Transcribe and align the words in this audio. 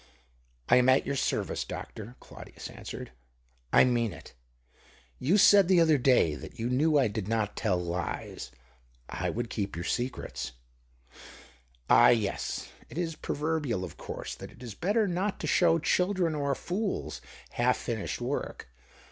"I 0.67 0.77
am 0.77 0.89
at 0.89 1.05
your 1.05 1.15
service, 1.15 1.63
doctor," 1.63 2.15
Claudius 2.19 2.69
answered." 2.71 3.11
I 3.71 3.83
mean 3.83 4.13
it. 4.13 4.33
You 5.19 5.37
said 5.37 5.67
the 5.67 5.79
other 5.79 5.99
day 5.99 6.33
that 6.33 6.57
you 6.57 6.71
knew 6.71 6.97
I 6.97 7.07
did 7.07 7.27
not 7.27 7.55
tell 7.55 7.77
lies: 7.79 8.49
I 9.09 9.29
would 9.29 9.51
keep 9.51 9.75
your 9.75 9.85
secrets."" 9.85 10.53
Ah, 11.87 12.09
yes; 12.09 12.69
it 12.89 12.97
is 12.97 13.15
proverbial, 13.15 13.83
of 13.83 13.97
course, 13.97 14.33
that 14.33 14.51
it 14.51 14.63
is 14.63 14.73
better 14.73 15.07
not 15.07 15.39
to 15.41 15.45
show 15.45 15.77
children 15.77 16.33
or 16.33 16.55
fools 16.55 17.21
half 17.51 17.77
finished 17.77 18.19
work 18.19 18.69